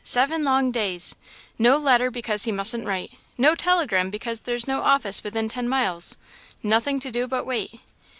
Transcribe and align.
"Seven 0.03 0.43
long 0.43 0.71
days! 0.71 1.13
No 1.59 1.77
letter, 1.77 2.09
because 2.09 2.45
he 2.45 2.51
mustn't 2.51 2.87
write, 2.87 3.11
no 3.37 3.53
telegram, 3.53 4.09
because 4.09 4.41
there's 4.41 4.67
no 4.67 4.81
office 4.81 5.23
within 5.23 5.47
ten 5.47 5.69
miles 5.69 6.17
nothing 6.63 6.99
to 7.01 7.11
do 7.11 7.27
but 7.27 7.45
wait!" 7.45 7.81